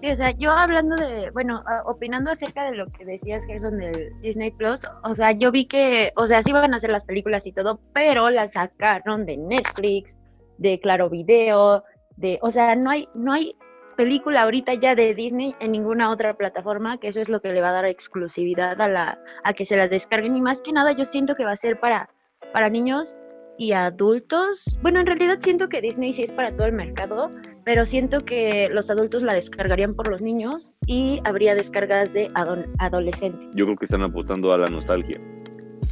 Sí, 0.00 0.10
o 0.10 0.16
sea, 0.16 0.32
yo 0.32 0.50
hablando 0.50 0.96
de, 0.96 1.30
bueno, 1.30 1.62
opinando 1.84 2.32
acerca 2.32 2.68
de 2.68 2.76
lo 2.76 2.86
que 2.88 3.04
decías, 3.04 3.44
Gerson, 3.44 3.78
del 3.78 4.10
Disney 4.20 4.50
Plus, 4.50 4.80
o 5.04 5.14
sea, 5.14 5.30
yo 5.30 5.52
vi 5.52 5.66
que, 5.66 6.12
o 6.16 6.26
sea, 6.26 6.42
sí 6.42 6.50
van 6.50 6.74
a 6.74 6.78
hacer 6.78 6.90
las 6.90 7.04
películas 7.04 7.46
y 7.46 7.52
todo, 7.52 7.78
pero 7.92 8.28
las 8.28 8.54
sacaron 8.54 9.26
de 9.26 9.36
Netflix, 9.36 10.16
de 10.58 10.80
Claro 10.80 11.08
Video, 11.08 11.84
de, 12.16 12.40
o 12.42 12.50
sea, 12.50 12.74
no 12.74 12.90
hay, 12.90 13.08
no 13.14 13.32
hay 13.32 13.54
película 13.96 14.42
ahorita 14.42 14.74
ya 14.74 14.94
de 14.94 15.14
Disney 15.14 15.54
en 15.60 15.72
ninguna 15.72 16.10
otra 16.10 16.34
plataforma, 16.34 16.98
que 16.98 17.08
eso 17.08 17.20
es 17.20 17.28
lo 17.28 17.40
que 17.40 17.52
le 17.52 17.60
va 17.60 17.70
a 17.70 17.72
dar 17.72 17.84
exclusividad 17.86 18.80
a, 18.80 18.88
la, 18.88 19.18
a 19.44 19.52
que 19.52 19.64
se 19.64 19.76
la 19.76 19.88
descarguen. 19.88 20.36
Y 20.36 20.40
más 20.40 20.62
que 20.62 20.72
nada 20.72 20.92
yo 20.92 21.04
siento 21.04 21.34
que 21.34 21.44
va 21.44 21.52
a 21.52 21.56
ser 21.56 21.78
para, 21.78 22.10
para 22.52 22.68
niños 22.68 23.18
y 23.58 23.72
adultos. 23.72 24.78
Bueno, 24.82 25.00
en 25.00 25.06
realidad 25.06 25.38
siento 25.40 25.68
que 25.68 25.80
Disney 25.80 26.12
sí 26.12 26.22
es 26.22 26.32
para 26.32 26.54
todo 26.54 26.66
el 26.66 26.72
mercado, 26.72 27.30
pero 27.64 27.86
siento 27.86 28.24
que 28.24 28.68
los 28.70 28.90
adultos 28.90 29.22
la 29.22 29.34
descargarían 29.34 29.94
por 29.94 30.08
los 30.08 30.22
niños 30.22 30.74
y 30.86 31.20
habría 31.24 31.54
descargas 31.54 32.12
de 32.12 32.30
adolescentes. 32.78 33.48
Yo 33.54 33.66
creo 33.66 33.76
que 33.76 33.84
están 33.84 34.02
apostando 34.02 34.52
a 34.52 34.58
la 34.58 34.66
nostalgia. 34.66 35.20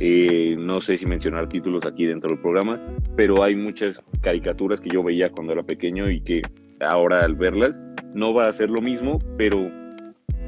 Eh, 0.03 0.57
no 0.59 0.81
sé 0.81 0.97
si 0.97 1.05
mencionar 1.05 1.49
títulos 1.49 1.85
aquí 1.85 2.07
dentro 2.07 2.31
del 2.31 2.41
programa, 2.41 2.81
pero 3.17 3.43
hay 3.43 3.55
muchas 3.55 4.03
caricaturas 4.23 4.81
que 4.81 4.89
yo 4.89 5.03
veía 5.03 5.31
cuando 5.31 5.53
era 5.53 5.63
pequeño 5.63 6.11
y 6.11 6.23
que 6.23 6.41
ahora 6.81 7.25
al 7.25 7.35
verlas 7.35 7.75
no 8.15 8.35
va 8.35 8.49
a 8.49 8.53
ser 8.53 8.71
lo 8.71 8.81
mismo, 8.81 9.19
pero 9.37 9.71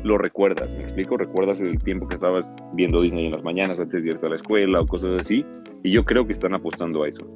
lo 0.03 0.19
recuerdas, 0.19 0.75
¿me 0.75 0.83
explico? 0.83 1.17
Recuerdas 1.17 1.61
el 1.61 1.79
tiempo 1.79 2.09
que 2.09 2.17
estabas 2.17 2.53
viendo 2.75 3.01
Disney 3.03 3.27
en 3.27 3.33
las 3.33 3.45
mañanas 3.45 3.79
antes 3.79 4.03
de 4.03 4.11
irte 4.11 4.27
a 4.27 4.31
la 4.31 4.37
escuela 4.37 4.81
o 4.81 4.87
cosas 4.87 5.21
así, 5.21 5.45
y 5.83 5.93
yo 5.93 6.05
creo 6.05 6.27
que 6.27 6.33
están 6.33 6.55
apostando 6.55 7.05
a 7.05 7.09
eso. 7.09 7.27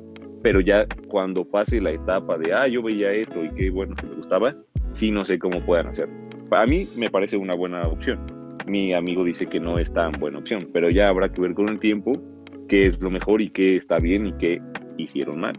Pero 0.43 0.61
ya 0.61 0.87
cuando 1.09 1.45
pase 1.45 1.81
la 1.81 1.93
etapa 1.93 2.39
de, 2.39 2.53
ah, 2.53 2.67
yo 2.67 2.83
veía 2.83 3.13
esto 3.13 3.45
y 3.45 3.51
qué 3.51 3.71
bueno 3.71 3.95
que 3.95 4.07
me 4.07 4.15
gustaba, 4.15 4.55
sí 4.93 5.11
no 5.11 5.25
sé 5.25 5.39
cómo 5.39 5.61
puedan 5.61 5.89
hacer. 5.89 6.09
Para 6.49 6.67
mí 6.67 6.89
me 6.97 7.11
parece 7.11 7.37
una 7.37 7.55
buena 7.55 7.83
opción 7.83 8.19
mi 8.67 8.93
amigo 8.93 9.25
dice 9.25 9.47
que 9.47 9.61
no 9.61 9.79
es 9.79 9.93
tan 9.93 10.13
buena 10.13 10.39
opción, 10.39 10.69
pero 10.73 10.91
ya 10.91 11.09
habrá 11.09 11.33
que 11.33 11.41
ver 11.41 11.55
con 11.55 11.69
el 11.69 11.79
tiempo 11.79 12.13
qué 12.69 12.87
es 12.87 13.01
lo 13.01 13.11
mejor 13.11 13.41
y 13.41 13.51
qué 13.51 13.77
está 13.77 13.99
bien 13.99 14.27
y 14.27 14.33
qué 14.35 14.61
hicieron 14.99 15.41
mal. 15.41 15.55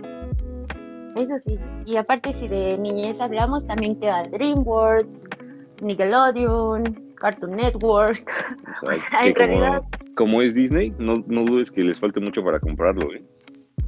Eso 1.17 1.39
sí, 1.39 1.57
y 1.85 1.97
aparte 1.97 2.31
si 2.33 2.47
de 2.47 2.77
niñez 2.77 3.19
hablamos, 3.19 3.65
también 3.65 3.99
queda 3.99 4.23
DreamWorks, 4.23 5.07
Nickelodeon, 5.81 6.83
Cartoon 7.15 7.55
Network. 7.55 8.23
O 8.83 8.91
sea, 8.91 9.21
en 9.23 9.33
como, 9.33 9.47
realidad... 9.47 9.81
como 10.15 10.41
es 10.41 10.53
Disney, 10.53 10.93
no, 10.99 11.15
no 11.25 11.45
dudes 11.45 11.71
que 11.71 11.81
les 11.81 11.99
falte 11.99 12.19
mucho 12.19 12.43
para 12.43 12.59
comprarlo, 12.59 13.11
¿eh? 13.11 13.23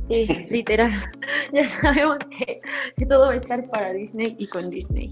Sí, 0.09 0.27
literal. 0.49 0.91
ya 1.53 1.63
sabemos 1.63 2.17
que, 2.35 2.59
que 2.97 3.05
todo 3.05 3.27
va 3.27 3.33
a 3.33 3.35
estar 3.35 3.69
para 3.69 3.93
Disney 3.93 4.35
y 4.39 4.47
con 4.47 4.71
Disney. 4.71 5.11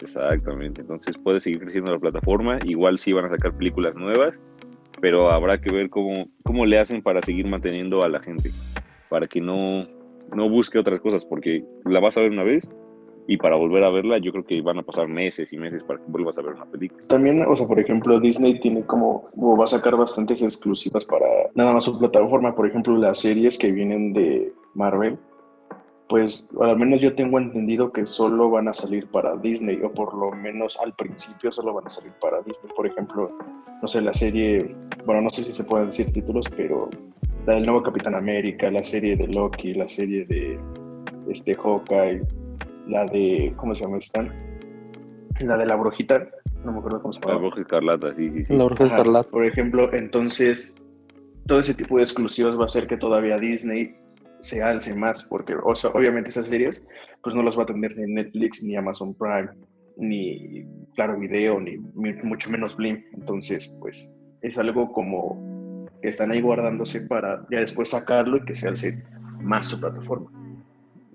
Exactamente, 0.00 0.80
entonces 0.80 1.16
puede 1.22 1.40
seguir 1.40 1.60
creciendo 1.60 1.92
la 1.92 2.00
plataforma, 2.00 2.58
igual 2.64 2.98
sí 2.98 3.12
van 3.12 3.26
a 3.26 3.30
sacar 3.30 3.56
películas 3.56 3.94
nuevas, 3.94 4.40
pero 5.00 5.30
habrá 5.30 5.60
que 5.60 5.72
ver 5.72 5.88
cómo, 5.88 6.28
cómo 6.42 6.66
le 6.66 6.78
hacen 6.78 7.00
para 7.02 7.22
seguir 7.22 7.46
manteniendo 7.46 8.02
a 8.02 8.08
la 8.08 8.20
gente, 8.20 8.50
para 9.08 9.28
que 9.28 9.40
no, 9.40 9.86
no 10.34 10.48
busque 10.48 10.78
otras 10.78 11.00
cosas, 11.00 11.24
porque 11.24 11.64
la 11.84 12.00
vas 12.00 12.16
a 12.16 12.20
ver 12.20 12.30
una 12.30 12.44
vez 12.44 12.68
y 13.26 13.38
para 13.38 13.56
volver 13.56 13.82
a 13.84 13.90
verla 13.90 14.18
yo 14.18 14.32
creo 14.32 14.44
que 14.44 14.60
van 14.60 14.78
a 14.78 14.82
pasar 14.82 15.08
meses 15.08 15.50
y 15.52 15.56
meses 15.56 15.82
para 15.82 15.98
que 15.98 16.04
vuelvas 16.08 16.36
a 16.38 16.42
ver 16.42 16.54
una 16.54 16.66
película. 16.66 17.06
También, 17.08 17.44
o 17.46 17.56
sea, 17.56 17.66
por 17.66 17.80
ejemplo, 17.80 18.20
Disney 18.20 18.60
tiene 18.60 18.84
como, 18.84 19.30
o 19.36 19.56
va 19.56 19.64
a 19.64 19.68
sacar 19.68 19.96
bastantes 19.96 20.42
exclusivas 20.42 21.04
para 21.04 21.26
nada 21.54 21.72
más 21.72 21.84
su 21.84 21.98
plataforma, 21.98 22.54
por 22.54 22.66
ejemplo, 22.66 22.96
las 22.96 23.20
series 23.20 23.58
que 23.58 23.72
vienen 23.72 24.12
de 24.12 24.52
Marvel 24.74 25.18
pues 26.08 26.46
al 26.60 26.78
menos 26.78 27.00
yo 27.00 27.14
tengo 27.14 27.38
entendido 27.38 27.90
que 27.90 28.06
solo 28.06 28.50
van 28.50 28.68
a 28.68 28.74
salir 28.74 29.06
para 29.08 29.36
Disney, 29.36 29.80
o 29.82 29.90
por 29.90 30.14
lo 30.14 30.30
menos 30.32 30.78
al 30.80 30.94
principio 30.94 31.50
solo 31.50 31.72
van 31.74 31.86
a 31.86 31.90
salir 31.90 32.12
para 32.20 32.42
Disney. 32.42 32.72
Por 32.74 32.86
ejemplo, 32.86 33.36
no 33.80 33.88
sé, 33.88 34.00
la 34.00 34.12
serie, 34.12 34.76
bueno, 35.06 35.22
no 35.22 35.30
sé 35.30 35.44
si 35.44 35.52
se 35.52 35.64
pueden 35.64 35.86
decir 35.86 36.12
títulos, 36.12 36.46
pero 36.56 36.90
la 37.46 37.54
del 37.54 37.66
nuevo 37.66 37.82
Capitán 37.82 38.14
América, 38.14 38.70
la 38.70 38.82
serie 38.82 39.16
de 39.16 39.26
Loki, 39.28 39.74
la 39.74 39.88
serie 39.88 40.24
de 40.24 40.58
este 41.28 41.54
Hawkeye, 41.54 42.22
la 42.88 43.04
de, 43.06 43.52
¿cómo 43.56 43.74
se 43.74 43.82
llama 43.82 43.98
esta? 43.98 44.26
La 45.40 45.58
de 45.58 45.66
la 45.66 45.76
brujita, 45.76 46.28
no 46.64 46.72
me 46.72 46.78
acuerdo 46.78 47.02
cómo 47.02 47.12
se 47.12 47.20
llama. 47.20 47.34
La 47.34 47.40
bruja 47.40 47.60
escarlata, 47.60 48.14
sí, 48.16 48.30
sí, 48.30 48.44
sí. 48.46 48.56
La 48.56 48.64
bruja 48.64 48.84
escarlata. 48.84 49.30
Por 49.30 49.44
ejemplo, 49.44 49.92
entonces, 49.92 50.74
todo 51.46 51.60
ese 51.60 51.74
tipo 51.74 51.98
de 51.98 52.04
exclusivos 52.04 52.58
va 52.58 52.62
a 52.62 52.66
hacer 52.66 52.86
que 52.86 52.96
todavía 52.96 53.36
Disney 53.38 53.94
se 54.40 54.62
alce 54.62 54.94
más, 54.94 55.24
porque 55.24 55.54
obviamente 55.54 56.30
esas 56.30 56.46
series 56.46 56.86
pues 57.22 57.34
no 57.34 57.42
las 57.42 57.58
va 57.58 57.62
a 57.62 57.66
tener 57.66 57.96
ni 57.96 58.12
Netflix, 58.12 58.62
ni 58.62 58.76
Amazon 58.76 59.14
Prime, 59.14 59.48
ni 59.96 60.64
Claro 60.94 61.18
Video, 61.18 61.58
ni, 61.58 61.78
mucho 62.22 62.50
menos 62.50 62.76
Blim. 62.76 63.02
Entonces, 63.14 63.74
pues 63.80 64.14
es 64.42 64.58
algo 64.58 64.92
como 64.92 65.53
que 66.04 66.10
están 66.10 66.30
ahí 66.30 66.42
guardándose 66.42 67.00
para 67.00 67.46
ya 67.50 67.60
después 67.60 67.88
sacarlo 67.88 68.36
y 68.36 68.44
que 68.44 68.54
se 68.54 68.68
alce 68.68 69.02
más 69.40 69.70
su 69.70 69.80
plataforma. 69.80 70.30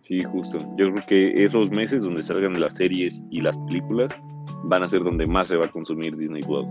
Sí, 0.01 0.24
justo. 0.24 0.58
Yo 0.77 0.91
creo 0.91 1.05
que 1.08 1.43
esos 1.46 1.69
meses 1.69 2.03
donde 2.03 2.24
salgan 2.24 2.60
las 2.60 2.74
series 2.74 3.22
y 3.29 3.41
las 3.41 3.55
películas 3.67 4.12
van 4.63 4.81
a 4.81 4.89
ser 4.89 5.03
donde 5.03 5.27
más 5.27 5.50
se 5.50 5.58
va 5.58 5.67
a 5.67 5.72
consumir 5.72 6.17
Disney 6.17 6.41
Plus. 6.41 6.65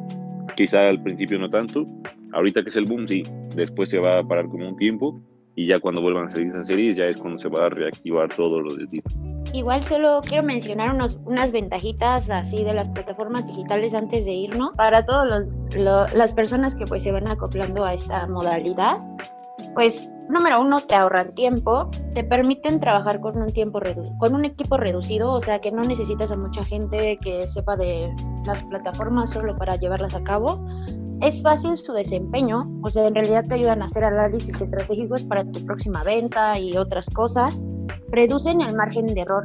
Quizá 0.57 0.89
al 0.89 1.01
principio 1.01 1.39
no 1.39 1.49
tanto, 1.49 1.87
ahorita 2.33 2.65
que 2.65 2.71
es 2.71 2.77
el 2.77 2.87
boom, 2.87 3.07
sí, 3.07 3.23
después 3.55 3.89
se 3.89 4.01
va 4.01 4.19
a 4.19 4.25
parar 4.25 4.49
como 4.49 4.69
un 4.69 4.77
tiempo, 4.77 5.23
y 5.55 5.69
ya 5.69 5.79
cuando 5.79 6.03
vuelvan 6.03 6.27
a 6.27 6.31
salir 6.31 6.49
esas 6.49 6.67
series 6.67 6.97
ya 6.97 7.05
es 7.05 7.17
cuando 7.17 7.39
se 7.39 7.49
va 7.49 7.67
a 7.67 7.69
reactivar 7.69 8.35
todo 8.35 8.61
lo 8.61 8.75
de 8.75 8.87
Disney. 8.87 9.28
Igual 9.53 9.83
solo 9.83 10.21
quiero 10.23 10.43
mencionar 10.43 10.95
unos, 10.95 11.19
unas 11.25 11.53
ventajitas 11.53 12.29
así 12.31 12.65
de 12.65 12.75
las 12.75 12.89
plataformas 12.91 13.47
digitales 13.47 13.95
antes 13.95 14.25
de 14.25 14.33
irnos. 14.33 14.75
Para 14.77 15.07
todas 15.07 15.47
las 16.15 16.33
personas 16.33 16.75
que 16.75 16.85
pues 16.85 17.03
se 17.03 17.13
van 17.13 17.29
acoplando 17.29 17.85
a 17.85 17.95
esta 17.95 18.27
modalidad, 18.27 18.99
pues 19.75 20.11
número 20.29 20.61
uno, 20.61 20.81
te 20.81 20.95
ahorran 20.95 21.33
tiempo, 21.35 21.91
te 22.15 22.25
permiten 22.25 22.81
trabajar 22.81 23.21
con 23.21 23.39
un 23.39 23.51
tiempo 23.53 23.81
con 24.19 24.35
un 24.35 24.45
equipo 24.45 24.77
reducido, 24.77 25.33
o 25.33 25.41
sea 25.41 25.61
que 25.61 25.71
no 25.73 25.83
necesitas 25.83 26.31
a 26.31 26.37
mucha 26.37 26.63
gente 26.65 27.19
que 27.23 27.49
sepa 27.49 27.77
de 27.77 28.15
las 28.45 28.63
plataformas 28.65 29.31
solo 29.31 29.57
para 29.57 29.77
llevarlas 29.77 30.15
a 30.15 30.23
cabo. 30.23 30.63
Es 31.21 31.43
fácil 31.43 31.77
su 31.77 31.93
desempeño, 31.95 32.71
o 32.83 32.91
sea, 32.91 33.09
en 33.09 33.15
realidad 33.15 33.45
te 33.49 33.55
ayudan 33.55 33.83
a 33.83 33.87
hacer 33.87 34.05
análisis 34.05 34.61
estratégicos 34.61 35.23
para 35.25 35.45
tu 35.45 35.65
próxima 35.65 36.05
venta 36.05 36.59
y 36.61 36.77
otras 36.77 37.09
cosas. 37.11 37.65
Reducen 38.11 38.61
el 38.61 38.75
margen 38.75 39.07
de 39.07 39.21
error. 39.21 39.45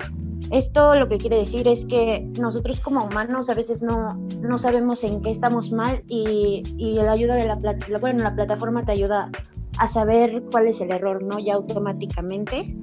Esto 0.51 0.95
lo 0.95 1.07
que 1.07 1.17
quiere 1.17 1.37
decir 1.37 1.67
es 1.67 1.85
que 1.85 2.27
nosotros 2.39 2.79
como 2.79 3.05
humanos 3.05 3.49
a 3.49 3.53
veces 3.53 3.81
no, 3.81 4.13
no 4.41 4.57
sabemos 4.57 5.03
en 5.03 5.21
qué 5.21 5.31
estamos 5.31 5.71
mal 5.71 6.03
y, 6.07 6.63
y 6.77 6.95
la 6.95 7.13
ayuda 7.13 7.35
de 7.35 7.47
la, 7.47 7.57
bueno, 7.99 8.23
la 8.23 8.35
plataforma 8.35 8.85
te 8.85 8.91
ayuda 8.91 9.31
a 9.79 9.87
saber 9.87 10.43
cuál 10.51 10.67
es 10.67 10.81
el 10.81 10.91
error, 10.91 11.23
¿no? 11.23 11.39
Ya 11.39 11.55
automáticamente. 11.55 12.75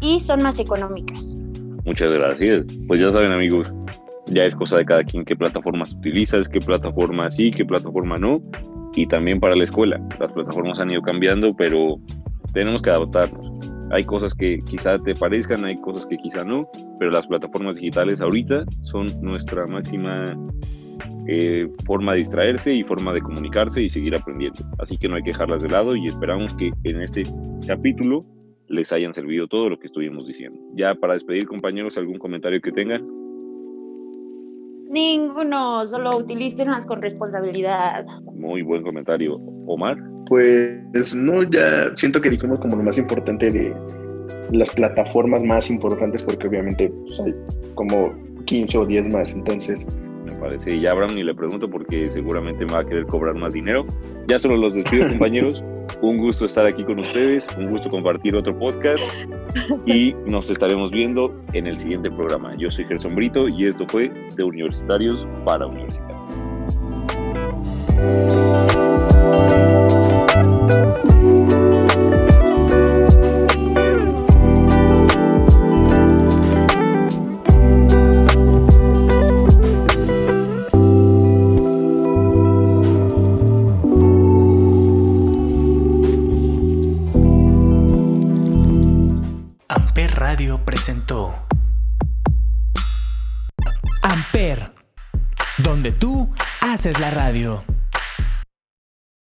Y 0.00 0.20
son 0.20 0.42
más 0.42 0.58
económicas. 0.58 1.36
Muchas 1.84 2.12
gracias. 2.12 2.66
Pues 2.86 3.00
ya 3.00 3.10
saben 3.10 3.32
amigos, 3.32 3.72
ya 4.26 4.44
es 4.44 4.54
cosa 4.54 4.78
de 4.78 4.84
cada 4.84 5.04
quien 5.04 5.24
qué 5.24 5.36
plataformas 5.36 5.92
utilizas, 5.92 6.48
qué 6.48 6.60
plataforma 6.60 7.30
sí, 7.30 7.50
qué 7.50 7.64
plataforma 7.64 8.16
no. 8.16 8.42
Y 8.94 9.06
también 9.06 9.40
para 9.40 9.56
la 9.56 9.64
escuela. 9.64 10.00
Las 10.18 10.32
plataformas 10.32 10.80
han 10.80 10.90
ido 10.90 11.02
cambiando, 11.02 11.54
pero 11.54 11.98
tenemos 12.52 12.82
que 12.82 12.90
adaptarnos. 12.90 13.55
Hay 13.90 14.02
cosas 14.04 14.34
que 14.34 14.58
quizá 14.68 14.98
te 14.98 15.14
parezcan, 15.14 15.64
hay 15.64 15.80
cosas 15.80 16.06
que 16.06 16.16
quizá 16.16 16.44
no, 16.44 16.68
pero 16.98 17.10
las 17.10 17.26
plataformas 17.26 17.76
digitales 17.76 18.20
ahorita 18.20 18.64
son 18.82 19.06
nuestra 19.22 19.66
máxima 19.66 20.36
eh, 21.28 21.68
forma 21.84 22.12
de 22.12 22.18
distraerse 22.18 22.72
y 22.72 22.82
forma 22.82 23.12
de 23.12 23.20
comunicarse 23.20 23.82
y 23.82 23.88
seguir 23.88 24.14
aprendiendo. 24.16 24.60
Así 24.78 24.96
que 24.96 25.08
no 25.08 25.16
hay 25.16 25.22
que 25.22 25.30
dejarlas 25.30 25.62
de 25.62 25.68
lado 25.68 25.94
y 25.96 26.06
esperamos 26.06 26.54
que 26.54 26.72
en 26.84 27.02
este 27.02 27.22
capítulo 27.66 28.24
les 28.68 28.92
hayan 28.92 29.14
servido 29.14 29.46
todo 29.46 29.68
lo 29.68 29.78
que 29.78 29.86
estuvimos 29.86 30.26
diciendo. 30.26 30.58
Ya 30.74 30.94
para 30.94 31.14
despedir 31.14 31.46
compañeros, 31.46 31.98
algún 31.98 32.18
comentario 32.18 32.60
que 32.60 32.72
tengan. 32.72 33.25
Ninguno, 34.88 35.84
solo 35.86 36.16
utilícenlas 36.16 36.86
con 36.86 37.02
responsabilidad. 37.02 38.04
Muy 38.34 38.62
buen 38.62 38.82
comentario. 38.82 39.36
Omar. 39.66 39.96
Pues 40.28 41.14
no, 41.14 41.42
ya 41.44 41.94
siento 41.94 42.20
que 42.20 42.30
dijimos 42.30 42.58
como 42.60 42.76
lo 42.76 42.82
más 42.82 42.98
importante 42.98 43.50
de 43.50 43.76
las 44.52 44.70
plataformas 44.70 45.42
más 45.42 45.70
importantes 45.70 46.22
porque 46.22 46.48
obviamente 46.48 46.88
pues, 46.88 47.20
hay 47.20 47.34
como 47.74 48.12
15 48.46 48.78
o 48.78 48.86
10 48.86 49.12
más, 49.12 49.34
entonces 49.34 49.86
me 50.26 50.34
parece. 50.34 50.74
Y 50.74 50.80
ya 50.80 50.92
Abraham 50.92 51.14
ni 51.14 51.24
le 51.24 51.34
pregunto 51.34 51.68
porque 51.68 52.10
seguramente 52.10 52.64
me 52.66 52.72
va 52.72 52.80
a 52.80 52.84
querer 52.84 53.06
cobrar 53.06 53.34
más 53.34 53.54
dinero. 53.54 53.86
Ya 54.26 54.38
solo 54.38 54.56
los 54.56 54.74
despido, 54.74 55.08
compañeros. 55.08 55.64
Un 56.02 56.18
gusto 56.18 56.44
estar 56.44 56.66
aquí 56.66 56.84
con 56.84 56.98
ustedes, 56.98 57.46
un 57.56 57.70
gusto 57.70 57.88
compartir 57.88 58.34
otro 58.34 58.58
podcast 58.58 59.04
y 59.86 60.14
nos 60.26 60.50
estaremos 60.50 60.90
viendo 60.90 61.32
en 61.52 61.68
el 61.68 61.76
siguiente 61.78 62.10
programa. 62.10 62.56
Yo 62.58 62.70
soy 62.70 62.84
Gerson 62.86 63.14
Brito 63.14 63.46
y 63.48 63.66
esto 63.66 63.86
fue 63.86 64.10
de 64.36 64.42
Universitarios 64.42 65.26
para 65.44 65.66
Universitarios. 65.66 66.16